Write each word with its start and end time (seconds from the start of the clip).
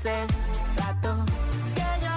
Hace 0.00 0.26
rato 0.78 1.24
que 1.74 1.88
yo 2.04 2.16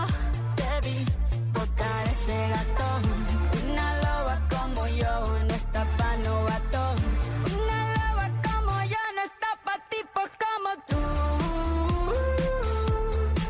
te 0.56 0.88
vi 0.88 1.06
botar 1.54 2.08
ese 2.08 2.38
gato. 2.50 2.88
Una 3.64 3.98
loba 3.98 4.36
como 4.50 4.88
yo 4.88 5.14
no 5.48 5.54
está 5.54 5.86
pa' 5.98 6.16
novato. 6.18 6.84
Una 7.54 7.80
loba 7.96 8.28
como 8.42 8.74
yo 8.84 9.04
no 9.16 9.22
está 9.24 9.50
pa' 9.66 9.80
tipos 9.90 10.30
como 10.44 10.70
tú. 10.88 11.04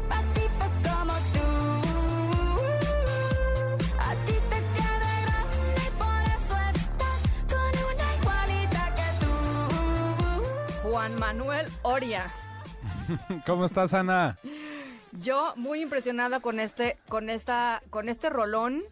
Pa' 0.09 0.23
tipos 0.33 0.71
como 0.87 1.13
tú. 1.33 1.47
A 3.99 4.15
ti 4.25 4.35
te 4.49 4.59
queda 4.75 5.11
grande 5.25 5.81
y 5.85 5.91
por 6.01 6.21
eso 6.37 6.55
estás 6.73 7.19
con 7.51 7.73
una 7.91 8.07
igualita 8.19 8.83
que 8.95 9.07
tú. 9.21 10.89
Juan 10.89 11.13
Manuel 11.19 11.67
Oria. 11.83 12.23
¿Cómo 13.45 13.65
estás, 13.65 13.93
Ana? 13.93 14.37
Yo 15.21 15.53
muy 15.55 15.81
impresionada 15.81 16.39
con 16.39 16.59
este, 16.59 16.97
con 17.07 17.29
esta, 17.29 17.83
con 17.89 18.09
este 18.09 18.29
rolón. 18.29 18.83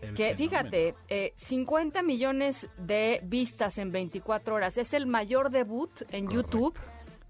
El 0.00 0.14
que 0.14 0.34
fenómeno. 0.34 0.36
fíjate, 0.36 0.94
eh, 1.08 1.32
50 1.36 2.02
millones 2.02 2.68
de 2.78 3.20
vistas 3.24 3.78
en 3.78 3.90
24 3.90 4.54
horas. 4.54 4.78
Es 4.78 4.92
el 4.92 5.06
mayor 5.06 5.50
debut 5.50 5.90
en 6.10 6.26
Correcto. 6.26 6.32
YouTube 6.32 6.78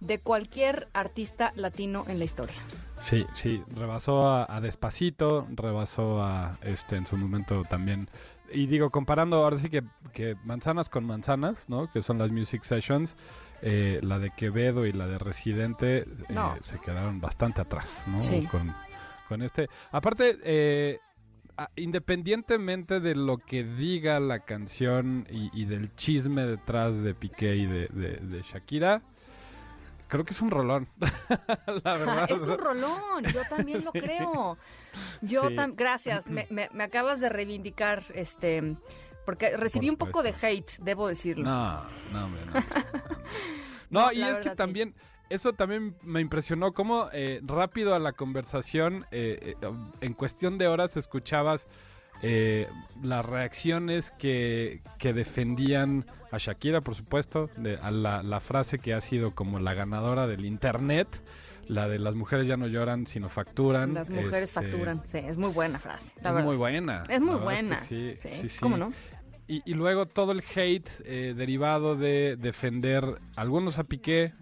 de 0.00 0.20
cualquier 0.20 0.89
artista 0.92 1.53
latino 1.56 2.05
en 2.09 2.19
la 2.19 2.25
historia. 2.25 2.56
Sí, 3.00 3.24
sí, 3.34 3.62
rebasó 3.77 4.28
a, 4.28 4.46
a 4.48 4.60
Despacito, 4.60 5.46
rebasó 5.50 6.22
a 6.22 6.58
este 6.62 6.96
en 6.96 7.06
su 7.06 7.16
momento 7.16 7.62
también. 7.64 8.08
Y 8.52 8.66
digo, 8.66 8.91
comparando 8.91 9.36
ahora 9.44 9.58
sí 9.58 9.68
que, 9.68 9.82
que 10.12 10.34
manzanas 10.44 10.88
con 10.88 11.04
manzanas, 11.04 11.69
¿no? 11.69 11.91
Que 11.92 12.00
son 12.02 12.19
las 12.19 12.30
Music 12.32 12.62
Sessions, 12.62 13.16
eh, 13.62 14.00
la 14.02 14.19
de 14.19 14.30
Quevedo 14.30 14.86
y 14.86 14.92
la 14.92 15.06
de 15.06 15.19
Residente 15.19 15.98
eh, 15.98 16.34
se 16.62 16.78
quedaron 16.80 17.20
bastante 17.20 17.60
atrás, 17.60 18.04
¿no? 18.08 18.20
Sí. 18.20 18.46
Con, 18.50 18.74
con 19.28 19.42
este. 19.42 19.69
Aparte, 19.92 20.38
eh, 20.42 20.98
independientemente 21.76 23.00
de 23.00 23.14
lo 23.14 23.38
que 23.38 23.64
diga 23.64 24.20
la 24.20 24.41
canción 24.41 25.26
y, 25.30 25.50
y 25.52 25.64
del 25.64 25.94
chisme 25.96 26.42
detrás 26.46 27.00
de 27.02 27.14
Piqué 27.14 27.56
y 27.56 27.66
de, 27.66 27.88
de- 27.88 28.16
de 28.19 28.42
Shakira, 28.42 29.02
creo 30.08 30.24
que 30.24 30.32
es 30.34 30.40
un 30.40 30.50
rolón. 30.50 30.88
la 31.84 31.96
verdad. 31.96 32.30
es 32.30 32.42
un 32.42 32.58
rolón, 32.58 33.24
yo 33.32 33.42
también 33.48 33.84
lo 33.84 33.92
Sí. 33.94 34.00
creo. 34.00 34.58
Yo 35.22 35.48
Sí. 35.48 35.54
tam- 35.54 35.74
gracias, 35.76 36.26
me, 36.28 36.46
me- 36.50 36.68
me 36.72 36.84
acabas 36.84 37.20
de 37.20 37.28
reivindicar, 37.28 38.02
este, 38.14 38.76
porque 39.24 39.56
recibí 39.56 39.86
Por 39.86 39.92
un 39.92 39.98
poco 39.98 40.22
de 40.22 40.34
hate, 40.41 40.72
debo 40.78 41.06
decirlo. 41.08 41.44
No, 41.44 41.84
no, 42.12 42.24
hombre, 42.24 42.41
no. 42.47 42.52
No, 43.91 44.06
No, 44.06 44.12
y 44.12 44.22
es 44.22 44.38
que 44.41 44.50
también, 44.54 44.94
eso 45.30 45.52
también 45.54 45.97
me 46.02 46.20
impresionó, 46.20 46.72
cómo 46.72 47.08
eh, 47.12 47.41
rápido 47.44 47.94
a 47.94 47.98
la 47.98 48.12
conversación, 48.12 49.06
eh, 49.10 49.54
eh, 49.62 49.70
en 50.00 50.12
cuestión 50.14 50.58
de 50.58 50.68
horas 50.68 50.97
escuchabas 50.97 51.68
eh, 52.22 52.68
las 53.02 53.24
reacciones 53.24 54.10
que, 54.18 54.82
que 54.98 55.12
defendían 55.12 56.04
a 56.31 56.39
Shakira, 56.39 56.81
por 56.81 56.94
supuesto, 56.94 57.50
de, 57.56 57.77
a 57.78 57.91
la, 57.91 58.22
la 58.22 58.41
frase 58.41 58.78
que 58.78 58.94
ha 58.94 59.00
sido 59.00 59.34
como 59.34 59.59
la 59.59 59.75
ganadora 59.75 60.27
del 60.27 60.44
Internet, 60.44 61.22
la 61.66 61.89
de 61.89 61.99
las 61.99 62.15
mujeres 62.15 62.47
ya 62.47 62.56
no 62.56 62.66
lloran, 62.66 63.06
sino 63.06 63.28
facturan. 63.28 63.94
Las 63.94 64.11
mujeres 64.11 64.44
este, 64.44 64.55
facturan, 64.61 65.03
sí, 65.06 65.19
es 65.19 65.37
muy 65.37 65.50
buena 65.50 65.78
frase, 65.78 66.15
la 66.22 66.31
es 66.31 66.34
verdad. 66.34 66.47
muy 66.49 66.56
buena. 66.56 67.05
Es 67.09 67.21
muy 67.21 67.37
buena. 67.37 67.81
que 67.81 68.19
sí, 68.21 68.28
Sí, 68.28 68.41
sí, 68.43 68.49
sí. 68.49 68.59
¿cómo 68.61 68.77
no? 68.77 68.93
Y, 69.47 69.62
y 69.65 69.75
luego 69.75 70.06
todo 70.06 70.33
el 70.33 70.43
hate 70.55 70.89
eh, 71.05 71.34
derivado 71.37 71.97
de 71.97 72.37
defender 72.37 73.05
algunos 73.37 73.78
a 73.78 73.84
Piqué, 73.84 74.33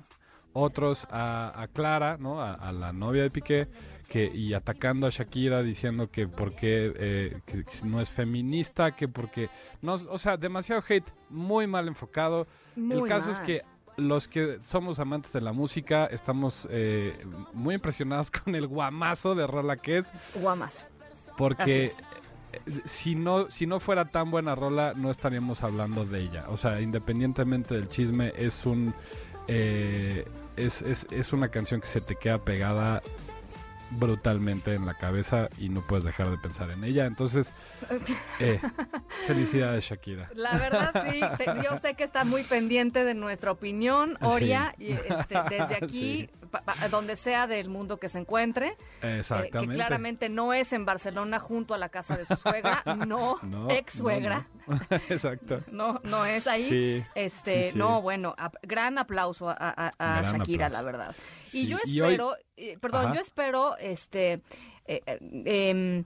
otros 0.57 1.07
a, 1.11 1.53
a 1.61 1.69
Clara, 1.69 2.17
¿no? 2.19 2.41
A, 2.41 2.55
a 2.55 2.73
la 2.73 2.93
novia 2.93 3.23
de 3.23 3.31
Piqué, 3.31 3.69
que, 4.09 4.31
y 4.33 4.55
atacando 4.55 5.07
a 5.07 5.11
Shakira 5.11 5.63
diciendo 5.63 6.11
que 6.11 6.29
porque 6.29 6.93
eh, 6.97 7.41
que 7.45 7.65
no 7.85 8.01
es 8.01 8.11
feminista, 8.11 8.97
que 8.97 9.09
porque 9.09 9.51
no, 9.83 9.95
o 9.95 10.19
sea, 10.19 10.37
demasiado 10.37 10.83
hate, 10.89 11.09
muy 11.29 11.67
mal 11.67 11.89
enfocado. 11.89 12.47
Muy 12.75 12.97
el 12.97 13.09
caso 13.09 13.31
es 13.31 13.41
que 13.41 13.63
los 13.97 14.29
que 14.29 14.61
somos 14.61 15.01
amantes 15.01 15.33
de 15.33 15.41
la 15.41 15.53
música 15.53 16.07
estamos 16.07 16.67
eh, 16.71 17.17
muy 17.53 17.75
impresionados 17.75 18.31
con 18.45 18.55
el 18.55 18.67
guamazo 18.67 19.35
de 19.35 19.47
rola 19.47 19.77
que 19.77 19.99
es, 19.99 20.07
Guamas. 20.35 20.77
Así 20.77 20.85
porque 21.37 21.91
si 22.85 23.15
no, 23.15 23.51
si 23.51 23.67
no 23.67 23.81
fuera 23.81 24.07
tan 24.07 24.31
buena 24.31 24.55
rola, 24.55 24.95
no 24.97 25.11
estaríamos 25.11 25.63
hablando 25.63 26.05
de 26.05 26.21
ella. 26.21 26.47
O 26.49 26.57
sea, 26.57 26.81
independientemente 26.81 27.75
del 27.75 27.89
chisme, 27.89 28.33
es 28.37 28.65
un 28.65 28.95
eh, 29.49 30.27
es, 30.57 30.83
es, 30.83 31.07
es 31.11 31.33
una 31.33 31.51
canción 31.51 31.81
que 31.81 31.87
se 31.87 32.01
te 32.01 32.17
queda 32.17 32.39
pegada 32.39 33.03
brutalmente 33.91 34.75
en 34.75 34.87
la 34.87 34.95
cabeza 34.95 35.49
y 35.59 35.69
no 35.69 35.81
puedes 35.87 36.05
dejar 36.05 36.31
de 36.31 36.39
pensar 36.39 36.71
en 36.71 36.85
ella. 36.85 37.07
Entonces, 37.07 37.55
eh, 38.41 38.61
felicidades 39.27 39.85
Shakira. 39.85 40.29
La 40.35 40.53
verdad 40.59 41.05
sí, 41.11 41.21
yo 41.65 41.77
sé 41.77 41.95
que 41.95 42.05
está 42.05 42.25
muy 42.25 42.43
pendiente 42.43 43.05
de 43.05 43.15
nuestra 43.15 43.51
opinión, 43.53 44.17
Oria, 44.21 44.75
y, 44.79 44.93
este, 44.93 45.37
desde 45.51 45.77
aquí, 45.83 46.29
pa- 46.51 46.63
pa- 46.63 46.89
donde 46.89 47.17
sea 47.17 47.47
del 47.47 47.69
mundo 47.69 47.99
que 47.99 48.09
se 48.09 48.19
encuentre, 48.19 48.69
eh, 48.69 48.77
que 49.01 49.19
Exactamente. 49.19 49.75
claramente 49.75 50.29
no 50.29 50.53
es 50.53 50.73
en 50.73 50.85
Barcelona 50.85 51.39
junto 51.39 51.75
a 51.75 51.79
la 51.79 51.89
casa 51.89 52.17
de 52.17 52.27
su 52.27 52.37
suegra, 52.37 52.83
no, 53.07 53.39
No, 53.43 53.71
ex 53.71 53.95
suegra. 53.95 54.47
no, 54.67 54.75
no. 54.75 54.81
Exacto. 55.09 55.61
No, 55.71 56.01
no 56.05 56.27
es 56.27 56.47
ahí. 56.47 56.65
Sí, 56.69 57.05
este, 57.15 57.73
no, 57.75 58.03
bueno, 58.03 58.35
ap- 58.39 58.57
gran 58.63 58.99
aplauso 58.99 59.49
a, 59.49 59.55
a- 59.59 59.91
a 59.99 60.21
Gran 60.23 60.39
Shakira, 60.39 60.67
aplauso. 60.67 60.85
la 60.87 60.93
verdad. 60.93 61.17
Y 61.61 61.67
yo 61.69 61.79
y 61.85 62.01
hoy- 62.01 62.13
espero, 62.13 62.37
eh, 62.57 62.79
perdón, 62.81 63.07
Ajá. 63.07 63.15
yo 63.15 63.21
espero, 63.21 63.77
este, 63.79 64.35
eh, 64.87 65.03
eh, 65.07 65.19
em, 65.47 66.05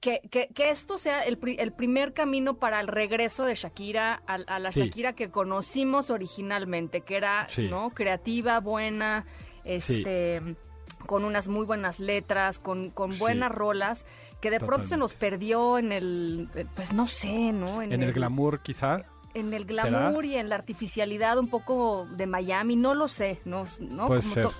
que, 0.00 0.20
que- 0.30 0.48
que 0.52 0.70
esto 0.70 0.98
sea 0.98 1.20
el, 1.20 1.38
pri- 1.38 1.56
el 1.60 1.72
primer 1.72 2.12
camino 2.12 2.54
para 2.58 2.80
el 2.80 2.88
regreso 2.88 3.44
de 3.44 3.54
Shakira 3.54 4.22
a, 4.26 4.34
a 4.34 4.58
la 4.58 4.72
Sí. 4.72 4.80
Shakira 4.80 5.12
que 5.12 5.30
conocimos 5.30 6.10
originalmente, 6.10 7.02
que 7.02 7.16
era, 7.16 7.48
Sí. 7.48 7.68
¿no? 7.68 7.90
Creativa, 7.90 8.58
buena, 8.60 9.26
este, 9.64 10.56
con 11.06 11.24
unas 11.24 11.46
muy 11.48 11.64
buenas 11.66 12.00
letras, 12.00 12.58
con, 12.58 12.90
con 12.90 13.16
buenas 13.18 13.52
rolas, 13.52 14.06
que 14.40 14.50
de 14.50 14.58
pronto 14.58 14.88
se 14.88 14.96
nos 14.96 15.14
perdió 15.14 15.78
en 15.78 15.92
el, 15.92 16.48
eh, 16.56 16.66
pues 16.74 16.92
no 16.92 17.06
sé, 17.06 17.52
¿no? 17.52 17.80
En 17.80 17.92
el 17.92 18.12
glamour, 18.12 18.60
quizá. 18.60 19.04
En 19.34 19.52
el 19.54 19.64
glamour 19.64 20.24
¿Será? 20.24 20.26
y 20.26 20.36
en 20.36 20.48
la 20.48 20.54
artificialidad 20.56 21.38
un 21.38 21.48
poco 21.48 22.06
de 22.16 22.26
Miami, 22.26 22.76
no 22.76 22.94
lo 22.94 23.08
sé, 23.08 23.40
no, 23.44 23.64
no, 23.80 24.06
Puede 24.06 24.20
Como 24.22 24.34
ser. 24.34 24.42
to- 24.44 24.52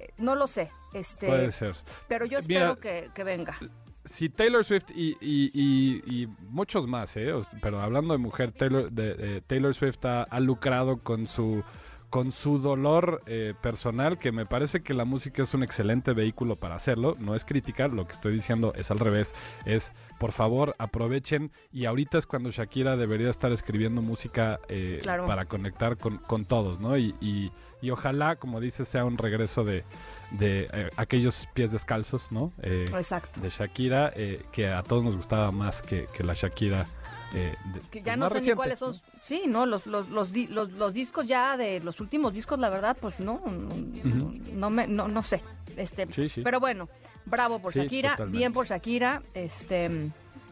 eh, 0.00 0.10
no 0.18 0.34
lo 0.34 0.46
sé, 0.46 0.70
este, 0.92 1.26
Puede 1.26 1.52
ser. 1.52 1.74
pero 2.08 2.24
yo 2.26 2.38
Mira, 2.46 2.70
espero 2.72 2.78
que, 2.80 3.10
que 3.14 3.24
venga. 3.24 3.58
si 4.04 4.28
Taylor 4.28 4.64
Swift 4.64 4.90
y, 4.94 5.16
y- 5.20 5.50
y- 5.54 6.02
y 6.22 6.26
muchos 6.48 6.86
más, 6.86 7.16
¿eh? 7.16 7.32
Pero 7.60 7.80
hablando 7.80 8.12
de 8.14 8.18
mujer, 8.18 8.52
Taylor, 8.52 8.90
de, 8.90 9.14
de 9.14 9.40
Taylor 9.42 9.74
Swift 9.74 10.04
ha, 10.04 10.22
ha 10.24 10.40
lucrado 10.40 10.98
con 11.02 11.26
su 11.28 11.62
con 12.10 12.30
su 12.30 12.58
dolor 12.58 13.22
eh, 13.24 13.54
personal, 13.62 14.18
que 14.18 14.32
me 14.32 14.44
parece 14.44 14.82
que 14.82 14.92
la 14.92 15.06
música 15.06 15.44
es 15.44 15.54
un 15.54 15.62
excelente 15.62 16.12
vehículo 16.12 16.56
para 16.56 16.74
hacerlo. 16.74 17.16
No 17.18 17.34
es 17.34 17.46
criticar, 17.46 17.88
lo 17.90 18.06
que 18.06 18.12
estoy 18.12 18.34
diciendo 18.34 18.74
es 18.76 18.90
al 18.90 18.98
revés. 18.98 19.34
Es, 19.64 19.94
por 20.22 20.30
favor, 20.30 20.76
aprovechen. 20.78 21.50
Y 21.72 21.86
ahorita 21.86 22.16
es 22.16 22.26
cuando 22.26 22.52
Shakira 22.52 22.96
debería 22.96 23.28
estar 23.28 23.50
escribiendo 23.50 24.02
música 24.02 24.60
eh, 24.68 25.00
Claro. 25.02 25.26
para 25.26 25.46
conectar 25.46 25.96
con, 25.96 26.18
con 26.18 26.44
todos, 26.44 26.78
¿no? 26.78 26.96
Y, 26.96 27.16
y- 27.20 27.50
y 27.80 27.90
ojalá, 27.90 28.36
como 28.36 28.60
dices, 28.60 28.86
sea 28.86 29.04
un 29.04 29.18
regreso 29.18 29.64
de, 29.64 29.82
de 30.30 30.68
eh, 30.72 30.90
aquellos 30.96 31.48
pies 31.54 31.72
descalzos, 31.72 32.30
¿no? 32.30 32.52
Eh, 32.62 32.84
Exacto. 32.94 33.40
de 33.40 33.48
Shakira, 33.50 34.12
eh, 34.14 34.44
que 34.52 34.68
a 34.68 34.84
todos 34.84 35.02
nos 35.02 35.16
gustaba 35.16 35.50
más 35.50 35.82
que, 35.82 36.06
que 36.14 36.22
la 36.22 36.34
Shakira. 36.34 36.86
Eh, 37.34 37.54
de- 37.74 37.80
Que 37.90 38.02
ya 38.02 38.16
más 38.16 38.32
no 38.34 38.40
sé 38.40 38.46
ni 38.48 38.54
cuáles 38.54 38.78
son. 38.78 38.94
Sí, 39.22 39.42
no, 39.46 39.66
los, 39.66 39.86
los, 39.86 40.08
los, 40.10 40.30
los, 40.50 40.72
los 40.72 40.94
discos 40.94 41.26
ya 41.28 41.56
de 41.56 41.80
los 41.80 42.00
últimos 42.00 42.34
discos, 42.34 42.58
la 42.58 42.68
verdad, 42.70 42.96
pues 43.00 43.20
no, 43.20 43.40
no, 43.46 44.34
no 44.52 44.70
me, 44.70 44.86
no, 44.86 45.08
no 45.08 45.22
sé. 45.22 45.42
Este, 45.76 46.06
Sí, 46.12 46.28
sí. 46.28 46.42
Pero 46.42 46.60
bueno, 46.60 46.88
bravo 47.24 47.58
por 47.58 47.72
Sí, 47.72 47.80
Shakira, 47.80 48.10
totalmente. 48.12 48.38
bien 48.38 48.52
por 48.52 48.66
Shakira. 48.66 49.22
Este, 49.34 50.10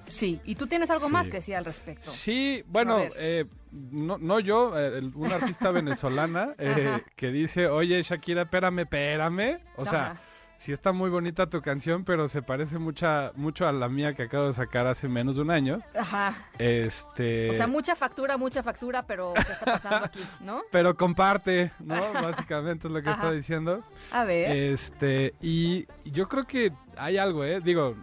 sí. 0.09 0.41
¿Y 0.45 0.55
tú 0.55 0.67
tienes 0.67 0.91
algo 0.91 1.09
más 1.09 1.29
que 1.29 1.37
decir 1.39 1.57
al 1.57 1.65
respecto? 1.65 2.11
Sí, 2.11 2.63
bueno, 2.69 2.99
eh, 3.17 3.45
no, 3.73 4.17
no 4.19 4.41
yo, 4.41 4.73
eh, 4.79 5.03
una 5.15 5.37
artista 5.37 5.71
venezolana 5.71 6.55
eh, 6.59 7.03
que 7.17 7.31
dice, 7.31 7.69
oye 7.69 8.03
Shakira, 8.03 8.43
espérame, 8.43 8.81
espérame. 8.81 9.61
O 9.77 9.85
sea. 9.85 10.19
Sí 10.61 10.73
está 10.73 10.93
muy 10.93 11.09
bonita 11.09 11.49
tu 11.49 11.63
canción, 11.63 12.05
pero 12.05 12.29
se 12.29 12.43
parece 12.43 12.79
mucha, 12.79 13.33
mucho 13.35 13.67
a 13.67 13.73
la 13.73 13.89
mía 13.89 14.13
que 14.13 14.25
acabo 14.25 14.45
de 14.47 14.53
sacar 14.53 14.87
hace 14.87 15.09
menos 15.09 15.37
de 15.37 15.43
un 15.43 15.51
año. 15.51 15.81
Ajá. 15.99 16.35
Este, 16.59 17.49
O 17.49 17.55
sea, 17.55 17.67
mucha 17.67 17.97
factura, 17.97 18.37
mucha 18.37 18.63
factura, 18.63 19.07
pero 19.07 19.33
¿qué 19.35 19.41
está 19.53 19.65
pasando 19.65 20.05
aquí, 20.07 20.21
no? 20.45 20.61
pero 20.71 20.95
comparte, 20.95 21.73
¿no? 21.81 21.95
Básicamente 22.13 22.89
es 22.89 22.93
lo 22.93 23.03
que 23.03 23.09
Ajá. 23.09 23.23
está 23.23 23.33
diciendo. 23.33 23.83
A 24.13 24.25
ver. 24.25 24.55
Este, 24.55 25.33
y 25.41 25.87
yo 26.05 26.29
creo 26.29 26.45
que 26.47 26.73
hay 26.99 27.17
algo, 27.17 27.43
¿eh? 27.43 27.61
Digo, 27.63 27.97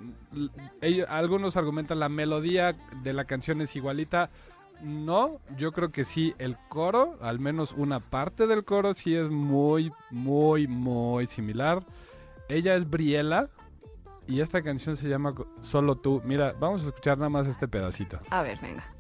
ellos- 0.81 1.07
algunos 1.12 1.57
argumentan 1.57 2.00
la 2.00 2.09
melodía 2.09 2.75
de 3.04 3.13
la 3.13 3.25
canción 3.25 3.62
es 3.62 3.75
igualita. 3.75 4.31
No, 4.81 5.39
yo 5.57 5.71
creo 5.71 5.89
que 5.89 6.04
sí, 6.04 6.33
el 6.39 6.56
coro, 6.69 7.18
al 7.21 7.39
menos 7.39 7.74
una 7.74 8.00
parte 8.00 8.45
del 8.48 8.63
coro, 8.63 8.94
sí 8.95 9.15
es 9.15 9.30
muy, 9.30 9.92
muy, 10.12 10.68
muy 10.68 11.25
similar. 11.27 11.83
Ella 12.49 12.75
es 12.75 12.89
Briela 12.89 13.49
y 14.27 14.41
esta 14.41 14.61
canción 14.61 14.95
se 14.95 15.07
llama 15.09 15.33
Solo 15.61 15.97
tú. 15.97 16.21
Mira, 16.25 16.53
vamos 16.59 16.83
a 16.83 16.88
escuchar 16.88 17.17
nada 17.17 17.29
más 17.29 17.47
este 17.47 17.67
pedacito. 17.67 18.19
A 18.29 18.41
ver, 18.41 18.59
venga. 18.61 18.96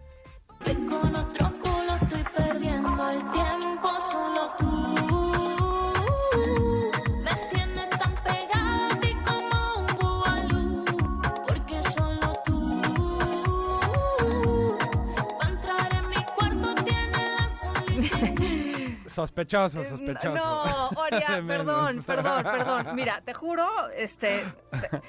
Sospechoso, 19.21 19.83
sospechoso. 19.83 20.35
Eh, 20.35 20.39
No, 20.39 20.89
Oria, 20.89 21.27
perdón, 21.47 22.03
perdón, 22.03 22.43
perdón. 22.43 22.95
Mira, 22.95 23.21
te 23.25 23.33
juro, 23.33 23.67
este, 23.95 24.43
te- 24.71 24.89
te- 24.89 25.01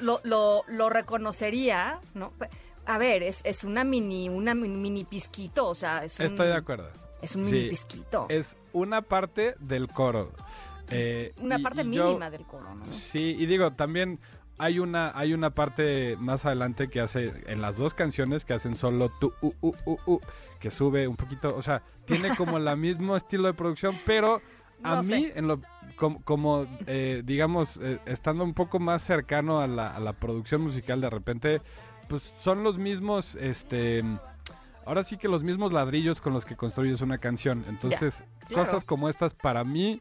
lo, 0.00 0.20
lo, 0.24 0.62
lo 0.68 0.90
reconocería, 0.90 1.98
¿no? 2.14 2.32
A 2.84 2.98
ver, 2.98 3.22
es, 3.22 3.40
es 3.44 3.64
una 3.64 3.82
mini, 3.82 4.28
una 4.28 4.54
mini, 4.54 5.04
pisquito, 5.04 5.66
o 5.68 5.74
sea, 5.74 6.04
es 6.04 6.20
un, 6.20 6.26
Estoy 6.26 6.48
de 6.48 6.54
acuerdo. 6.54 6.88
Es 7.22 7.34
un 7.34 7.46
Sí. 7.46 7.52
mini 7.54 7.68
pisquito. 7.70 8.26
Es 8.28 8.56
una 8.74 9.00
parte 9.02 9.54
del 9.58 9.88
coro. 9.88 10.32
Eh, 10.90 11.32
una 11.40 11.58
y- 11.58 11.62
parte 11.62 11.80
y 11.82 11.90
yo- 11.92 12.04
mínima 12.08 12.28
del 12.30 12.44
coro, 12.46 12.74
¿no? 12.74 12.92
Sí, 12.92 13.34
y 13.38 13.46
digo, 13.46 13.72
también 13.72 14.20
hay 14.58 14.78
una, 14.78 15.12
hay 15.18 15.32
una 15.34 15.50
parte 15.50 16.16
más 16.20 16.44
adelante 16.46 16.88
que 16.88 17.00
hace, 17.00 17.32
en 17.46 17.60
las 17.60 17.76
dos 17.78 17.94
canciones, 17.94 18.44
que 18.44 18.52
hacen 18.54 18.76
solo 18.76 19.08
tu, 19.18 19.32
u, 19.40 19.52
u, 19.62 19.72
u, 19.86 19.96
u, 20.06 20.20
que 20.58 20.70
sube 20.70 21.06
un 21.08 21.16
poquito, 21.16 21.54
o 21.54 21.62
sea, 21.62 21.82
tiene 22.04 22.34
como 22.36 22.56
el 22.58 22.76
mismo 22.76 23.16
estilo 23.16 23.48
de 23.48 23.54
producción, 23.54 23.96
pero 24.04 24.40
a 24.82 24.96
No 24.96 25.02
mí, 25.02 25.24
sé. 25.24 25.32
en 25.36 25.48
lo, 25.48 25.60
como, 25.96 26.22
como, 26.22 26.66
eh, 26.86 27.22
digamos, 27.24 27.78
eh, 27.82 27.98
estando 28.06 28.44
un 28.44 28.54
poco 28.54 28.78
más 28.78 29.02
cercano 29.02 29.60
a 29.60 29.66
la, 29.66 29.94
a 29.94 30.00
la 30.00 30.12
producción 30.12 30.62
musical, 30.62 31.00
de 31.00 31.10
repente, 31.10 31.62
pues 32.08 32.34
son 32.40 32.62
los 32.62 32.78
mismos, 32.78 33.36
este... 33.36 34.02
Ahora 34.84 35.02
sí 35.02 35.16
que 35.16 35.26
los 35.26 35.42
mismos 35.42 35.72
ladrillos 35.72 36.20
con 36.20 36.32
los 36.32 36.44
que 36.44 36.54
construyes 36.54 37.00
una 37.00 37.18
canción. 37.18 37.64
Entonces, 37.68 38.22
claro. 38.46 38.62
cosas 38.62 38.84
como 38.84 39.08
estas 39.08 39.34
para 39.34 39.64
mí 39.64 40.00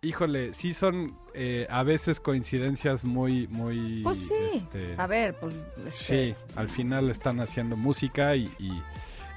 Híjole, 0.00 0.54
sí 0.54 0.74
son 0.74 1.16
eh, 1.34 1.66
a 1.70 1.82
veces 1.82 2.20
coincidencias 2.20 3.04
muy, 3.04 3.48
muy... 3.48 4.02
Pues 4.04 4.28
sí. 4.28 4.34
este, 4.54 4.94
A 4.96 5.08
ver, 5.08 5.34
pues. 5.40 5.54
sí, 5.90 6.14
este, 6.14 6.36
al 6.54 6.68
final 6.68 7.10
están 7.10 7.40
haciendo 7.40 7.76
música 7.76 8.36
y, 8.36 8.48
y, 8.60 8.80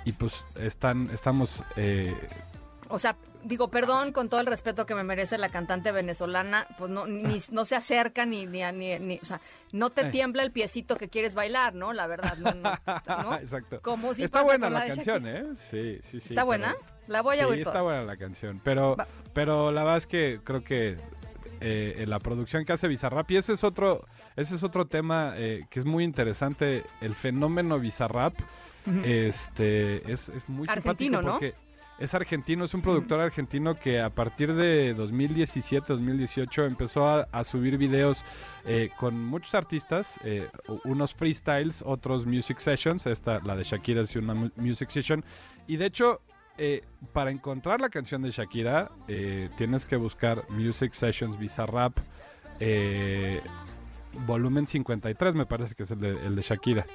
y, 0.06 0.12
pues 0.14 0.46
están, 0.56 1.10
estamos... 1.12 1.64
eh, 1.76 2.14
O 2.90 3.00
sea, 3.00 3.16
digo, 3.44 3.70
perdón 3.70 4.12
con 4.12 4.30
todo 4.30 4.40
el 4.40 4.46
respeto 4.48 4.86
que 4.86 4.94
me 4.96 5.04
merece 5.04 5.38
la 5.38 5.50
cantante 5.50 5.92
venezolana, 5.92 6.68
pues 6.78 6.92
no, 6.92 7.08
ni, 7.08 7.24
ni- 7.24 7.42
no 7.52 7.66
se 7.66 7.76
acerca 7.76 8.26
ni, 8.26 8.46
ni, 8.46 8.62
ni, 9.00 9.18
o 9.22 9.26
sea, 9.26 9.40
no 9.72 9.90
te 9.90 10.02
Eh. 10.02 10.10
tiembla 10.12 10.44
el 10.44 10.52
piecito 10.52 10.96
que 10.96 11.08
quieres 11.10 11.34
bailar, 11.36 11.74
¿no? 11.74 11.94
La 11.94 12.06
verdad, 12.08 12.36
no, 12.38 12.52
no, 12.54 13.24
¿no? 13.24 13.34
Exacto. 13.40 13.80
Como 13.82 14.14
si 14.14 14.24
está 14.24 14.44
buena 14.44 14.70
la, 14.70 14.86
canción. 14.88 15.26
¿eh? 15.28 15.44
Sí, 15.70 16.00
sí, 16.04 16.20
sí. 16.20 16.30
¿Está 16.34 16.44
buena? 16.44 16.76
La 17.08 17.22
voy 17.22 17.40
a 17.40 17.48
sí, 17.48 17.54
está 17.60 17.72
toda. 17.72 17.84
buena 17.84 18.04
la 18.04 18.18
canción, 18.18 18.62
pero, 18.64 18.96
Va. 18.96 19.08
pero 19.34 19.72
la 19.72 19.84
verdad 19.84 19.98
es 19.98 20.08
que 20.08 20.40
creo 20.44 20.64
que 20.64 20.98
eh, 21.62 22.06
la 22.08 22.20
producción 22.20 22.66
que 22.66 22.74
hace 22.74 22.88
Bizarrap, 22.88 23.30
y 23.32 23.38
ese 23.38 23.54
es 23.54 23.64
otro, 23.64 24.06
ese 24.36 24.56
es 24.56 24.64
otro 24.64 24.86
tema 24.88 25.34
eh, 25.36 25.62
que 25.70 25.80
es 25.80 25.86
muy 25.86 26.04
interesante, 26.04 26.84
el 27.02 27.16
fenómeno 27.16 27.80
Bizarrap, 27.80 28.34
este, 29.04 30.12
es, 30.12 30.30
es 30.30 30.48
muy 30.50 30.68
Argentino, 30.68 31.20
simpático 31.20 31.22
¿no? 31.22 31.32
porque 31.32 31.54
es 32.00 32.16
argentino, 32.16 32.66
es 32.66 32.74
un 32.74 32.82
productor 32.82 33.20
argentino 33.20 33.76
que 33.80 34.02
a 34.02 34.10
partir 34.10 34.56
de 34.56 34.96
2017, 34.96 35.94
2018 35.94 36.66
empezó 36.66 37.08
a, 37.08 37.28
a 37.32 37.44
subir 37.44 37.78
videos 37.78 38.24
eh, 38.66 38.90
con 39.00 39.24
muchos 39.24 39.54
artistas, 39.54 40.20
eh, 40.24 40.50
unos 40.84 41.14
freestyles, 41.14 41.84
otros 41.86 42.26
music 42.26 42.58
sessions, 42.58 43.06
esta, 43.06 43.40
la 43.44 43.56
de 43.56 43.64
Shakira 43.64 44.02
es 44.02 44.16
una 44.16 44.34
mu- 44.34 44.50
music 44.56 44.90
session, 44.90 45.24
y 45.68 45.76
de 45.78 45.86
hecho, 45.86 46.22
eh, 46.58 46.82
para 47.14 47.30
encontrar 47.30 47.80
la 47.80 47.90
canción 47.90 48.24
de 48.24 48.32
Shakira, 48.32 48.90
eh, 49.08 49.50
tienes 49.56 49.86
que 49.86 49.96
buscar 49.96 50.44
Music 50.50 50.94
Sessions 50.94 51.38
Bizarrap, 51.38 51.98
volumen 54.26 54.68
53 54.68 55.36
me 55.36 55.46
parece 55.46 55.76
que 55.76 55.84
es 55.84 55.92
el 55.92 56.00
de, 56.00 56.10
el 56.26 56.36
de 56.36 56.42
Shakira. 56.42 56.86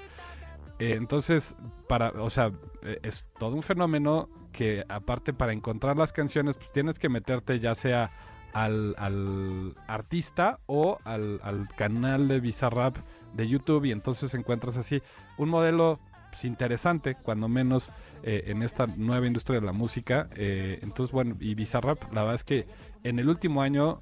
Eh, 0.78 0.94
entonces, 0.94 1.56
para, 1.88 2.10
o 2.10 2.30
sea, 2.30 2.52
eh, 2.82 2.98
es 3.02 3.24
todo 3.38 3.54
un 3.54 3.62
fenómeno 3.62 4.28
que 4.52 4.84
aparte 4.88 5.32
para 5.32 5.52
encontrar 5.52 5.96
las 5.96 6.12
canciones 6.12 6.56
pues, 6.56 6.72
tienes 6.72 6.98
que 6.98 7.08
meterte 7.08 7.60
ya 7.60 7.74
sea 7.74 8.10
al, 8.52 8.94
al 8.98 9.74
artista 9.86 10.60
o 10.66 10.98
al, 11.04 11.40
al 11.42 11.68
canal 11.76 12.26
de 12.26 12.40
Bizarrap 12.40 12.96
de 13.34 13.48
YouTube 13.48 13.84
y 13.84 13.92
entonces 13.92 14.32
encuentras 14.34 14.78
así 14.78 15.02
un 15.36 15.50
modelo 15.50 16.00
pues, 16.36 16.44
interesante, 16.44 17.16
cuando 17.22 17.48
menos 17.48 17.92
eh, 18.22 18.44
en 18.48 18.62
esta 18.62 18.86
nueva 18.86 19.26
industria 19.26 19.58
de 19.60 19.64
la 19.66 19.72
música. 19.72 20.28
eh, 20.36 20.78
entonces, 20.82 21.10
bueno, 21.12 21.34
y 21.40 21.54
Bizarrap, 21.54 22.12
la 22.12 22.22
verdad 22.22 22.34
es 22.34 22.44
que 22.44 22.66
en 23.04 23.18
el 23.18 23.28
último 23.30 23.62
año, 23.62 24.00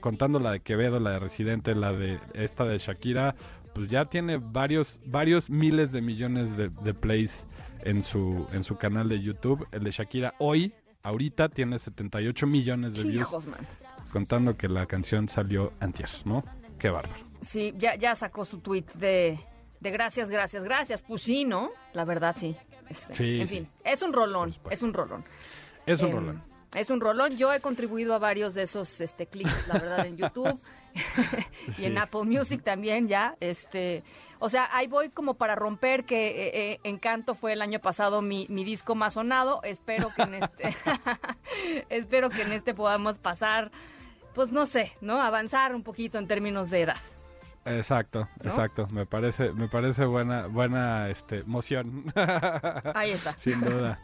contando 0.00 0.38
la 0.40 0.52
de 0.52 0.60
Quevedo, 0.60 1.00
la 1.00 1.12
de 1.12 1.18
Residente, 1.20 1.74
la 1.74 1.92
de 1.92 2.18
esta 2.34 2.64
de 2.64 2.76
Shakira, 2.76 3.34
pues 3.74 3.88
ya 3.88 4.04
tiene 4.06 4.38
varios, 4.38 4.98
varios 5.06 5.48
miles 5.50 5.92
de 5.92 6.00
millones 6.02 6.56
de, 6.56 6.68
de 6.68 6.94
plays 6.94 7.46
en 7.84 8.02
su, 8.02 8.46
en 8.52 8.64
su 8.64 8.76
canal 8.76 9.08
de 9.08 9.20
YouTube. 9.20 9.66
El 9.72 9.84
de 9.84 9.90
Shakira 9.90 10.34
hoy, 10.38 10.72
ahorita, 11.02 11.48
tiene 11.48 11.78
78 11.78 12.46
millones 12.46 12.94
de 12.94 13.02
views, 13.04 13.16
Hijos, 13.16 13.46
man. 13.46 13.60
contando 14.12 14.56
que 14.56 14.68
la 14.68 14.86
canción 14.86 15.28
salió 15.28 15.72
antier, 15.80 16.08
¿no? 16.24 16.44
Qué 16.78 16.90
bárbaro. 16.90 17.24
Sí, 17.42 17.74
ya, 17.78 17.94
ya 17.94 18.14
sacó 18.14 18.44
su 18.44 18.58
tweet 18.58 18.84
de, 18.94 19.38
de 19.80 19.90
gracias, 19.90 20.28
gracias, 20.28 20.62
gracias. 20.64 21.02
Pues 21.02 21.22
sí, 21.22 21.44
¿no? 21.44 21.70
La 21.94 22.04
verdad, 22.04 22.36
sí. 22.38 22.56
Este, 22.88 23.14
Sí, 23.14 23.40
en 23.40 23.46
sí. 23.46 23.54
fin, 23.56 23.68
es 23.84 24.02
un 24.02 24.12
rolón, 24.12 24.54
es 24.70 24.82
un 24.82 24.92
rolón. 24.92 25.24
Es 25.86 26.00
un 26.02 26.10
rolón. 26.12 26.42
Es 26.74 26.90
un 26.90 27.00
rolón. 27.00 27.36
Yo 27.36 27.52
he 27.52 27.60
contribuido 27.60 28.14
a 28.14 28.18
varios 28.18 28.52
de 28.54 28.62
esos 28.62 29.00
este, 29.00 29.26
clics, 29.26 29.66
la 29.68 29.74
verdad, 29.74 30.06
en 30.06 30.16
YouTube. 30.18 30.60
y 31.68 31.72
Sí. 31.72 31.84
en 31.86 31.98
Apple 31.98 32.24
Music 32.24 32.62
también 32.62 33.08
ya. 33.08 33.36
Este, 33.40 34.02
o 34.38 34.48
sea, 34.48 34.68
ahí 34.72 34.86
voy 34.86 35.10
como 35.10 35.34
para 35.34 35.54
romper 35.54 36.04
que 36.04 36.28
eh, 36.28 36.72
eh, 36.72 36.80
Encanto 36.84 37.34
fue 37.34 37.52
el 37.52 37.62
año 37.62 37.78
pasado 37.80 38.22
mi, 38.22 38.46
mi 38.48 38.64
disco 38.64 38.94
más 38.94 39.14
sonado. 39.14 39.60
Espero 39.62 40.10
que 40.14 40.22
en 40.22 40.34
este 40.34 40.76
espero 41.88 42.30
que 42.30 42.42
en 42.42 42.52
este 42.52 42.74
podamos 42.74 43.18
pasar, 43.18 43.70
pues 44.34 44.50
no 44.52 44.66
sé, 44.66 44.96
¿no? 45.00 45.20
Avanzar 45.20 45.74
un 45.74 45.82
poquito 45.82 46.18
en 46.18 46.26
términos 46.26 46.70
de 46.70 46.82
edad. 46.82 46.96
Exacto, 47.66 48.28
¿no? 48.42 48.50
exacto. 48.50 48.86
Me 48.90 49.04
parece, 49.04 49.52
me 49.52 49.68
parece 49.68 50.06
buena, 50.06 50.46
buena, 50.46 51.10
este, 51.10 51.44
moción. 51.44 52.10
Ahí 52.94 53.10
está. 53.10 53.34
Sin 53.34 53.60
duda. 53.60 54.00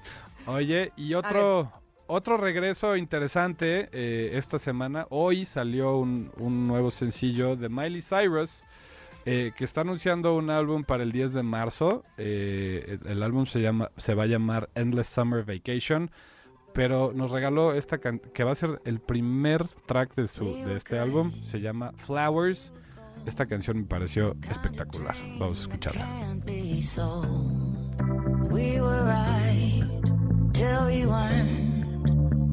Oye, 0.47 0.93
y 0.97 1.15
otro, 1.15 1.73
otro 2.09 2.37
regreso 2.37 2.97
interesante 2.97 3.89
eh, 3.93 4.31
esta 4.35 4.59
semana. 4.59 5.07
Hoy 5.11 5.45
salió 5.45 5.97
un, 5.99 6.31
nuevo 6.67 6.91
sencillo 6.91 7.57
de 7.57 7.69
Miley 7.69 8.03
Cyrus. 8.03 8.63
eh, 9.29 9.51
que 9.57 9.65
está 9.65 9.81
anunciando 9.81 10.37
un 10.37 10.51
álbum 10.51 10.85
para 10.85 11.03
el 11.03 11.11
10 11.11 11.33
de 11.33 11.43
marzo. 11.43 12.05
Eh, 12.17 12.99
el, 13.05 13.11
el 13.11 13.23
álbum 13.25 13.45
se 13.47 13.61
llama, 13.61 13.91
se 13.97 14.15
va 14.15 14.23
a 14.23 14.27
llamar 14.27 14.71
Endless 14.77 15.09
Summer 15.09 15.45
Vacation. 15.45 16.11
Pero 16.73 17.13
nos 17.15 17.31
regaló 17.33 17.73
esta 17.73 17.99
can- 17.99 18.21
que 18.35 18.45
va 18.45 18.53
a 18.53 18.55
ser 18.55 18.81
el 18.85 19.01
primer 19.01 19.67
track 19.87 20.15
de 20.15 20.29
su 20.29 20.45
de 20.67 20.77
este 20.77 20.99
álbum. 20.99 21.33
Se 21.33 21.61
llama 21.61 21.93
Flowers. 21.97 22.73
Esta 23.27 23.47
canción 23.47 23.79
me 23.79 23.85
pareció 23.85 24.37
espectacular. 24.49 25.17
Vamos 25.41 25.59
a 25.59 25.63
escucharla. 25.63 26.07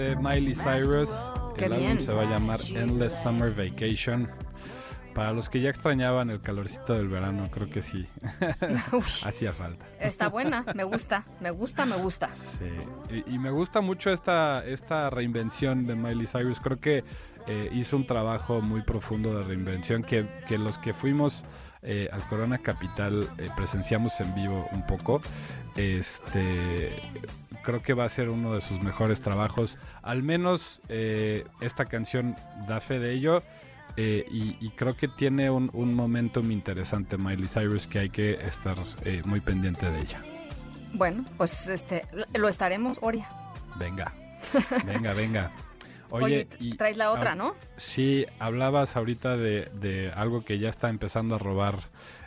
De 0.00 0.16
Miley 0.16 0.54
Cyrus. 0.54 1.10
Qué 1.56 1.66
el 1.66 1.74
álbum 1.74 1.98
se 1.98 2.14
va 2.14 2.22
a 2.22 2.24
llamar 2.24 2.60
Endless 2.74 3.12
Summer 3.22 3.50
Vacation. 3.50 4.30
Para 5.14 5.32
los 5.32 5.48
que 5.48 5.60
ya 5.60 5.68
extrañaban 5.68 6.30
el 6.30 6.40
calorcito 6.40 6.94
del 6.94 7.08
verano, 7.08 7.50
creo 7.50 7.68
que 7.68 7.82
sí. 7.82 8.06
Hacía 9.24 9.52
falta. 9.52 9.84
está 9.98 10.28
buena, 10.28 10.64
me 10.74 10.84
gusta, 10.84 11.24
me 11.40 11.50
gusta, 11.50 11.84
me 11.84 11.96
gusta. 11.96 12.30
Sí. 12.58 13.22
Y, 13.26 13.34
y 13.34 13.38
me 13.38 13.50
gusta 13.50 13.80
mucho 13.80 14.10
esta, 14.10 14.64
esta 14.64 15.10
reinvención 15.10 15.86
de 15.86 15.96
Miley 15.96 16.26
Cyrus. 16.26 16.60
Creo 16.60 16.80
que 16.80 17.04
eh, 17.46 17.68
hizo 17.72 17.96
un 17.96 18.06
trabajo 18.06 18.62
muy 18.62 18.82
profundo 18.82 19.36
de 19.36 19.44
reinvención 19.44 20.02
que, 20.02 20.26
que 20.48 20.56
los 20.56 20.78
que 20.78 20.94
fuimos 20.94 21.44
eh, 21.82 22.08
al 22.12 22.22
Corona 22.28 22.58
Capital 22.58 23.28
eh, 23.38 23.48
presenciamos 23.56 24.18
en 24.20 24.34
vivo 24.34 24.66
un 24.72 24.86
poco. 24.86 25.20
Este, 25.76 26.90
creo 27.62 27.82
que 27.82 27.94
va 27.94 28.04
a 28.04 28.08
ser 28.08 28.28
uno 28.28 28.54
de 28.54 28.60
sus 28.60 28.82
mejores 28.82 29.20
trabajos. 29.20 29.78
Al 30.02 30.22
menos 30.22 30.80
eh, 30.88 31.44
esta 31.60 31.84
canción 31.86 32.36
da 32.68 32.80
fe 32.80 32.98
de 32.98 33.12
ello. 33.12 33.42
eh, 33.96 34.24
y, 34.30 34.56
y 34.60 34.70
creo 34.70 34.96
que 34.96 35.08
tiene 35.08 35.50
un, 35.50 35.68
un 35.72 35.94
momentum 35.94 36.50
interesante 36.52 37.18
Miley 37.18 37.48
Cyrus 37.48 37.86
que 37.88 37.98
hay 37.98 38.10
que 38.10 38.32
estar 38.44 38.76
eh, 39.04 39.22
muy 39.24 39.40
pendiente 39.40 39.90
de 39.90 40.00
ella. 40.00 40.20
Bueno, 40.92 41.24
pues 41.36 41.68
este, 41.68 42.04
lo- 42.34 42.48
estaremos, 42.48 42.98
Oria. 43.00 43.28
Venga, 43.76 44.12
venga, 44.86 45.12
venga. 45.12 45.50
Oye, 46.12 46.48
Oye, 46.58 46.76
traes 46.76 46.96
la 46.96 47.12
otra, 47.12 47.32
ah, 47.32 47.34
¿no? 47.36 47.54
Sí, 47.76 48.26
hablabas 48.40 48.96
ahorita 48.96 49.36
de, 49.36 49.70
de 49.74 50.10
algo 50.12 50.44
que 50.44 50.58
ya 50.58 50.68
está 50.68 50.88
empezando 50.88 51.36
a 51.36 51.38
robar 51.38 51.78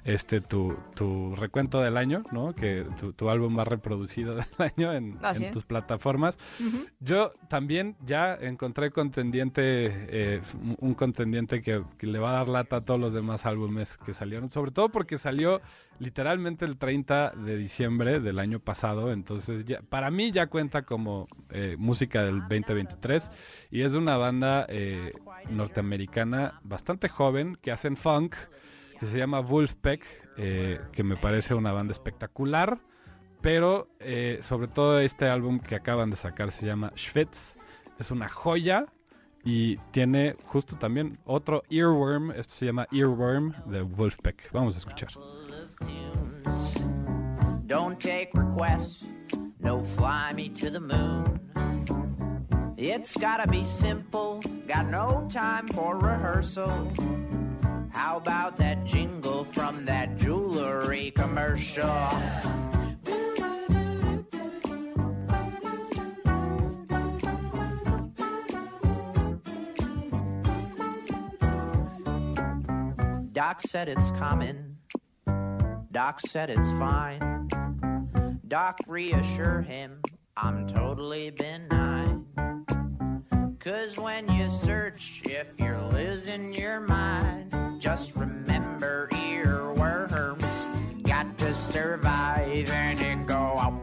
este 0.06 0.42
tu, 0.42 0.76
tu 0.96 1.34
recuento 1.36 1.80
del 1.82 1.96
año, 1.98 2.24
¿no? 2.32 2.54
Que 2.54 2.86
tu, 3.00 3.14
tu 3.14 3.30
álbum 3.30 3.54
más 3.56 3.68
reproducido 3.68 4.36
del 4.36 4.46
año 4.58 4.94
en, 4.94 5.18
en 5.48 5.52
tus 5.54 5.64
plataformas. 5.66 6.38
Yo 7.00 7.32
también 7.50 7.96
ya 8.06 8.36
encontré 8.36 8.92
contendiente, 8.92 9.64
eh, 9.64 10.42
un- 10.62 10.78
un 10.80 10.94
contendiente 10.94 11.62
que, 11.62 11.84
que 11.98 12.08
le 12.08 12.20
va 12.20 12.32
a 12.32 12.34
dar 12.34 12.50
lata 12.50 12.78
a 12.78 12.82
todos 12.82 13.00
los 13.00 13.14
demás 13.14 13.46
álbumes 13.46 13.98
que 14.06 14.14
salieron, 14.14 14.50
sobre 14.52 14.72
todo 14.72 14.90
porque 14.90 15.18
salió 15.18 15.62
literalmente 16.00 16.66
el 16.66 16.78
30 16.78 17.32
de 17.32 17.56
diciembre 17.56 18.20
del 18.20 18.40
año 18.40 18.60
pasado, 18.60 19.14
entonces 19.14 19.64
ya, 19.64 19.82
para 19.84 20.10
mí 20.12 20.32
ya 20.32 20.48
cuenta 20.48 20.82
como 20.82 21.28
eh, 21.52 21.76
música 21.78 22.24
del 22.26 22.40
2023 22.42 23.32
y 23.72 23.82
es 23.82 23.94
de 23.94 24.00
una 24.00 24.18
banda 24.18 24.66
eh, 24.70 25.14
norteamericana 25.50 26.60
bastante 26.64 27.10
joven 27.10 27.58
que 27.62 27.72
hacen 27.72 27.96
funk, 27.96 28.36
que 29.04 29.10
se 29.10 29.18
llama 29.18 29.42
Wolfpack, 29.42 30.02
eh, 30.38 30.80
que 30.94 31.04
me 31.04 31.18
parece 31.18 31.54
una 31.54 31.74
banda 31.74 31.92
espectacular. 31.92 32.80
Pero 33.42 33.90
eh, 34.00 34.40
sobre 34.42 34.70
todo 34.70 35.02
este 35.02 35.28
álbum 35.28 35.60
que 35.60 35.76
acaban 35.76 36.10
de 36.10 36.16
sacar 36.16 36.54
se 36.54 36.66
llama 36.66 36.94
Schwitz. 36.96 37.58
Es 38.00 38.12
una 38.12 38.30
joya 38.30 38.86
y 39.44 39.76
tiene 39.92 40.38
justo 40.46 40.78
también 40.78 41.18
otro 41.26 41.64
Earworm. 41.70 42.32
Esto 42.32 42.54
se 42.56 42.68
llama 42.68 42.88
Earworm 42.94 43.54
de 43.66 43.82
Wolfpack. 43.82 44.50
Vamos 44.54 44.76
a 44.76 44.78
escuchar. 44.78 45.10
Don't 47.66 48.00
take 48.00 48.30
requests, 48.34 49.06
no 49.60 49.82
fly 49.82 50.32
me 50.34 50.50
to 50.50 50.72
the 50.72 50.80
moon. 50.80 51.26
It's 52.78 53.18
gotta 53.18 53.50
be 53.50 53.66
simple, 53.66 54.40
got 54.66 54.86
no 54.86 55.28
time 55.30 55.68
for 55.68 55.98
rehearsal. 55.98 57.43
How 57.94 58.18
about 58.18 58.58
that 58.58 58.84
jingle 58.86 59.46
from 59.46 59.86
that 59.86 60.18
jewelry 60.18 61.12
commercial? 61.12 61.84
Doc 73.32 73.62
said 73.62 73.88
it's 73.90 74.12
common. 74.12 74.78
Doc 75.92 76.20
said 76.28 76.50
it's 76.50 76.70
fine. 76.80 77.50
Doc 78.48 78.78
reassure 78.88 79.62
him 79.62 80.02
I'm 80.36 80.68
totally 80.68 81.30
benign. 81.30 82.26
Cause 83.60 83.98
when 83.98 84.30
you 84.32 84.50
search, 84.50 85.22
if 85.26 85.48
you're 85.58 85.82
losing 85.92 86.54
your 86.54 86.80
mind, 86.80 87.54
just 87.84 88.16
remember 88.16 89.10
earworms 89.12 91.04
got 91.04 91.38
to 91.38 91.54
survive 91.54 92.70
and 92.72 93.28
go 93.28 93.36
out. 93.36 93.74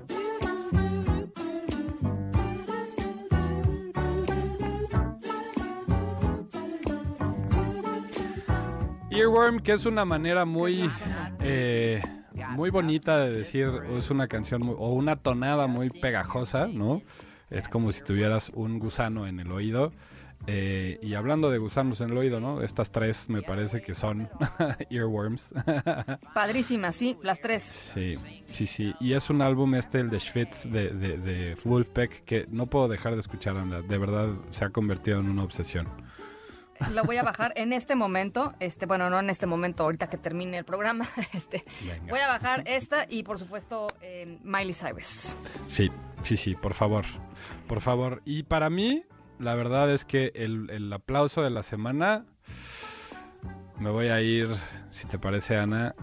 Earworm, 9.11 9.61
que 9.61 9.73
es 9.73 9.87
una 9.87 10.05
manera 10.05 10.45
muy, 10.45 10.89
eh, 11.41 12.01
muy 12.51 12.71
bonita 12.71 13.19
de 13.19 13.31
decir, 13.33 13.69
es 13.97 14.11
una 14.11 14.29
canción 14.29 14.63
muy- 14.63 14.77
o 14.79 14.93
una 14.93 15.17
tonada 15.17 15.67
muy 15.67 15.91
pegajosa, 15.91 16.69
¿no? 16.69 17.03
Es 17.51 17.69
como 17.69 17.91
si 17.91 18.03
tuvieras 18.03 18.51
un 18.55 18.79
gusano 18.79 19.27
en 19.27 19.41
el 19.41 19.51
oído. 19.51 19.93
Eh, 20.47 20.99
y 21.03 21.15
hablando 21.15 21.51
de 21.51 21.59
gusanos 21.59 22.01
en 22.01 22.11
el 22.11 22.17
oído, 22.19 22.41
¿no? 22.41 22.63
Estas 22.63 22.91
tres 22.91 23.29
me 23.29 23.43
parece 23.43 23.83
que 23.83 23.95
son 23.95 24.29
earworms. 24.91 25.53
Padrísimas, 26.35 26.97
sí, 26.97 27.17
las 27.23 27.41
tres. 27.41 27.63
sí, 27.63 28.17
sí, 28.51 28.67
sí. 28.67 28.95
Y 29.01 29.13
es 29.13 29.29
un 29.31 29.43
álbum 29.43 29.75
este, 29.75 30.01
el 30.01 30.11
de 30.11 30.19
Schwitz, 30.19 30.65
de, 30.65 30.91
de, 30.91 31.19
de 31.19 31.57
Wolfpack, 31.65 32.25
que 32.25 32.47
no 32.51 32.67
puedo 32.67 32.89
dejar 32.89 33.15
de 33.15 33.21
escuchar, 33.21 33.57
Ana. 33.57 33.83
De 33.83 33.99
verdad 33.99 34.31
se 34.49 34.65
ha 34.65 34.71
convertido 34.71 35.21
en 35.21 35.29
una 35.29 35.45
obsesión. 35.45 35.87
Lo 36.95 37.05
voy 37.05 37.19
a 37.19 37.23
bajar 37.23 37.53
en 37.57 37.75
este 37.75 37.95
momento, 37.95 38.55
este, 38.59 38.87
bueno, 38.87 39.11
no 39.11 39.21
en 39.21 39.29
este 39.29 39.45
momento, 39.47 39.83
ahorita 39.83 40.09
que 40.09 40.17
termine 40.17 40.57
el 40.57 40.65
programa, 40.65 41.07
este, 41.35 41.63
Venga. 41.83 42.07
voy 42.09 42.21
a 42.21 42.27
bajar 42.27 42.63
esta 42.67 43.05
y 43.07 43.23
por 43.23 43.39
supuesto 43.39 43.89
eh, 44.01 44.39
Miley 44.43 44.73
Cyrus. 44.73 45.35
Sí, 45.69 45.91
sí, 46.23 46.39
sí, 46.39 46.55
por 46.55 46.73
favor, 46.73 47.05
por 47.69 47.83
favor. 47.83 48.23
Y 48.25 48.45
para 48.45 48.71
mí, 48.71 49.03
la 49.41 49.55
verdad 49.55 49.91
es 49.91 50.05
que 50.05 50.33
el, 50.35 50.69
el 50.71 50.93
aplauso 50.93 51.43
de 51.43 51.51
la 51.51 51.63
semana, 51.63 52.27
me 53.79 53.91
voy 53.91 54.09
a 54.09 54.21
ir, 54.21 54.49
si 54.91 55.07
te 55.07 55.19
parece, 55.19 55.57
Ana. 55.57 55.95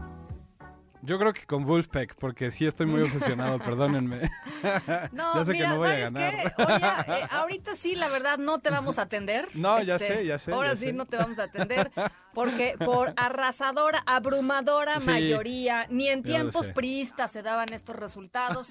Yo 1.08 1.18
creo 1.18 1.32
que 1.32 1.46
con 1.46 1.64
Wolfpack, 1.66 2.16
porque 2.20 2.52
sí 2.52 2.66
estoy 2.68 2.86
muy 2.86 3.02
obsesionado, 3.04 3.60
perdónenme. 3.60 4.22
No, 5.14 5.36
ya 5.36 5.46
sé 5.46 5.52
mira, 5.52 5.68
que 5.70 5.74
no 5.74 5.78
voy 5.78 5.88
a 5.90 5.92
¿sabes 5.92 6.14
ganar. 6.14 6.34
qué? 6.56 6.64
Oye, 6.64 7.20
eh, 7.22 7.28
ahorita 7.32 7.76
sí, 7.76 7.96
la 7.96 8.10
verdad, 8.10 8.38
no 8.38 8.60
te 8.60 8.70
vamos 8.70 9.00
a 9.00 9.04
atender. 9.04 9.46
Este, 9.46 9.60
No, 9.60 9.82
ya 9.82 9.98
sé, 9.98 10.26
ya 10.26 10.38
sé, 10.40 10.52
Ahora 10.52 10.72
ya 10.74 10.80
sí 10.80 10.86
sé. 10.88 10.94
no 10.94 11.06
te 11.06 11.16
vamos 11.16 11.40
a 11.40 11.44
atender, 11.44 11.92
porque 12.34 12.76
por 12.84 13.14
arrasadora, 13.16 14.04
abrumadora 14.06 15.00
Sí, 15.00 15.06
mayoría, 15.06 15.88
ni 15.90 16.10
en 16.10 16.24
tiempos 16.24 16.68
priistas 16.70 17.32
se 17.32 17.42
daban 17.42 17.72
estos 17.72 17.96
resultados. 17.96 18.68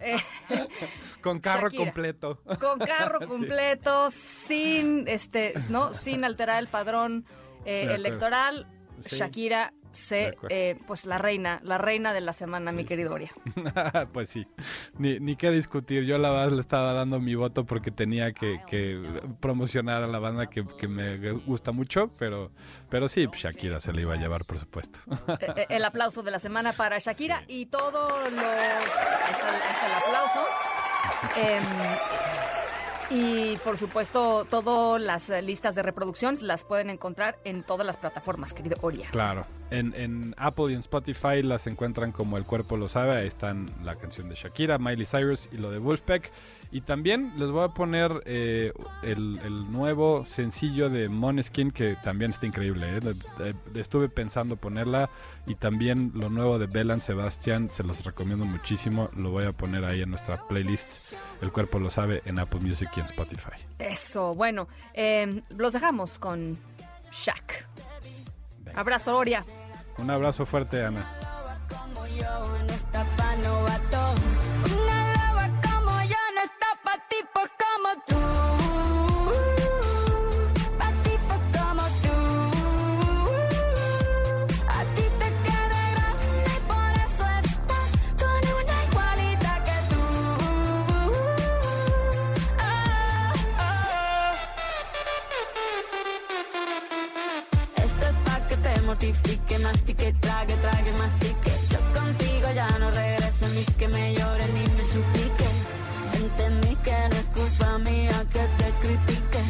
Eh, 0.00 0.16
con 1.22 1.40
carro 1.40 1.68
Shakira. 1.68 1.84
completo. 1.84 2.40
con 2.60 2.78
carro 2.78 3.18
Sí. 3.20 3.26
completo, 3.26 4.10
sin 4.10 5.08
este, 5.08 5.54
no, 5.70 5.92
sin 5.94 6.24
alterar 6.24 6.58
el 6.60 6.68
padrón 6.68 7.24
eh, 7.64 7.88
electoral. 7.94 8.66
Sí. 9.06 9.16
Shakira 9.16 9.72
sé, 9.94 10.28
acuerdo. 10.28 10.48
eh, 10.50 10.78
pues 10.86 11.06
la 11.06 11.18
reina, 11.18 11.60
la 11.62 11.78
reina 11.78 12.12
de 12.12 12.20
la 12.20 12.32
semana, 12.32 12.72
mi 12.72 12.84
querido 12.84 13.12
Oria. 13.14 13.30
pues 14.12 14.28
sí, 14.28 14.46
ni, 14.98 15.18
ni 15.20 15.36
qué 15.36 15.50
discutir. 15.50 16.04
Yo 16.04 16.18
la 16.18 16.30
verdad 16.30 16.52
le 16.52 16.60
estaba 16.60 16.92
dando 16.92 17.20
mi 17.20 17.34
voto 17.34 17.64
porque 17.64 17.90
tenía 17.90 18.32
que, 18.32 18.60
que 18.68 19.00
promocionar 19.40 20.02
a 20.02 20.06
la 20.06 20.18
banda 20.18 20.48
que, 20.48 20.64
que 20.78 20.88
me 20.88 21.32
gusta 21.32 21.72
mucho, 21.72 22.10
pero, 22.18 22.50
pero 22.88 23.08
sí, 23.08 23.26
pues 23.26 23.40
Shakira 23.40 23.80
se 23.80 23.92
la 23.92 24.00
iba 24.00 24.14
a 24.14 24.16
llevar, 24.16 24.44
por 24.44 24.58
supuesto. 24.58 24.98
Eh, 25.40 25.52
eh, 25.56 25.66
el 25.70 25.84
aplauso 25.84 26.22
de 26.22 26.30
la 26.30 26.38
semana 26.38 26.72
para 26.72 26.98
Shakira 26.98 27.44
y 27.48 27.66
todos 27.66 28.10
los... 28.32 28.44
Está 28.44 29.86
el 29.86 29.92
aplauso. 30.02 30.40
Em, 31.36 31.62
y 33.10 33.56
por 33.58 33.76
supuesto, 33.78 34.46
todas 34.48 35.00
las 35.00 35.28
listas 35.42 35.74
de 35.74 35.82
reproducción 35.82 36.36
las 36.40 36.64
pueden 36.64 36.90
encontrar 36.90 37.38
en 37.44 37.62
todas 37.62 37.86
las 37.86 37.96
plataformas, 37.96 38.54
querido 38.54 38.76
Oria. 38.80 39.08
Claro, 39.10 39.46
en, 39.70 39.94
en 39.94 40.34
Apple 40.38 40.70
y 40.70 40.74
en 40.74 40.80
Spotify 40.80 41.42
las 41.42 41.66
encuentran 41.66 42.12
como 42.12 42.36
El 42.36 42.44
Cuerpo 42.44 42.76
Lo 42.76 42.88
Sabe. 42.88 43.16
Ahí 43.16 43.26
están 43.26 43.70
la 43.82 43.96
canción 43.96 44.28
de 44.28 44.34
Shakira, 44.34 44.78
Miley 44.78 45.06
Cyrus 45.06 45.48
y 45.52 45.56
lo 45.56 45.70
de 45.70 45.78
Wolfpack. 45.78 46.30
Y 46.70 46.80
también 46.80 47.32
les 47.36 47.50
voy 47.50 47.64
a 47.64 47.68
poner 47.68 48.22
eh, 48.26 48.72
el, 49.02 49.38
el 49.44 49.70
nuevo 49.70 50.26
sencillo 50.26 50.90
de 50.90 51.08
Moneskin, 51.08 51.70
que 51.70 51.96
también 52.02 52.32
está 52.32 52.46
increíble. 52.46 52.96
¿eh? 52.96 53.00
Eh, 53.40 53.54
estuve 53.74 54.08
pensando 54.08 54.56
ponerla. 54.56 55.08
Y 55.46 55.54
también 55.54 56.10
lo 56.14 56.30
nuevo 56.30 56.58
de 56.58 56.66
Belan 56.66 57.00
Sebastián, 57.00 57.70
se 57.70 57.84
los 57.84 58.04
recomiendo 58.04 58.44
muchísimo. 58.44 59.08
Lo 59.16 59.30
voy 59.30 59.44
a 59.44 59.52
poner 59.52 59.84
ahí 59.84 60.02
en 60.02 60.10
nuestra 60.10 60.46
playlist. 60.48 60.90
El 61.40 61.52
Cuerpo 61.52 61.78
Lo 61.78 61.90
Sabe 61.90 62.22
en 62.24 62.38
Apple 62.38 62.60
Music 62.60 62.88
y 62.96 63.00
en 63.00 63.06
Spotify. 63.06 63.52
Eso, 63.78 64.34
bueno, 64.34 64.66
em, 64.94 65.42
los 65.50 65.72
dejamos 65.74 66.18
con 66.18 66.58
Shaq. 67.12 67.68
Abrazo, 68.76 69.16
Oria. 69.16 69.44
Un 69.98 70.10
abrazo 70.10 70.44
fuerte, 70.44 70.84
Ana. 70.84 71.06
Que 103.78 103.88
me 103.88 104.14
llore 104.14 104.46
ni 104.48 104.64
me 104.76 104.84
suplique. 104.84 105.48
Entendí 106.14 106.76
que 106.76 106.96
no 107.10 107.16
es 107.16 107.28
culpa 107.34 107.78
mía 107.78 108.26
que 108.32 108.44
te 108.58 108.68
critique. 108.82 109.40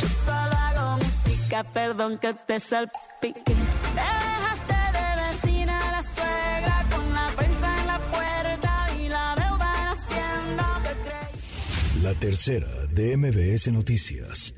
Yo 0.00 0.08
solo 0.24 0.56
hago 0.66 0.98
música, 1.04 1.64
perdón 1.64 2.18
que 2.18 2.34
te 2.34 2.60
salpique. 2.60 3.54
Dejaste 3.94 4.80
de 4.96 5.06
vecina 5.22 5.78
la 5.92 6.02
suegra 6.02 6.86
con 6.94 7.14
la 7.14 7.26
prensa 7.36 7.76
en 7.80 7.86
la 7.86 7.98
puerta 8.10 8.86
y 8.98 9.08
la 9.08 9.34
deuda 9.36 9.72
en 9.80 9.88
Hacienda 9.88 10.82
que 10.84 11.08
creí. 11.08 12.02
La 12.02 12.14
tercera 12.14 12.68
de 12.90 13.16
MBS 13.16 13.72
Noticias. 13.72 14.54